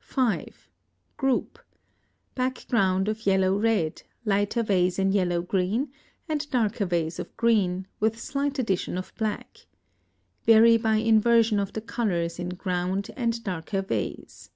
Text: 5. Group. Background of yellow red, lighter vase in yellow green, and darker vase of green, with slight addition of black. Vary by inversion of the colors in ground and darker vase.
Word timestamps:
5. 0.00 0.68
Group. 1.16 1.58
Background 2.34 3.08
of 3.08 3.24
yellow 3.24 3.56
red, 3.58 4.02
lighter 4.26 4.62
vase 4.62 4.98
in 4.98 5.12
yellow 5.12 5.40
green, 5.40 5.90
and 6.28 6.46
darker 6.50 6.84
vase 6.84 7.18
of 7.18 7.34
green, 7.38 7.86
with 7.98 8.20
slight 8.20 8.58
addition 8.58 8.98
of 8.98 9.14
black. 9.16 9.64
Vary 10.44 10.76
by 10.76 10.96
inversion 10.96 11.58
of 11.58 11.72
the 11.72 11.80
colors 11.80 12.38
in 12.38 12.50
ground 12.50 13.10
and 13.16 13.42
darker 13.42 13.80
vase. 13.80 14.50